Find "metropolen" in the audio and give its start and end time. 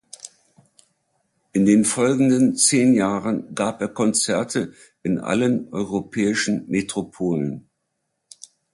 6.67-7.69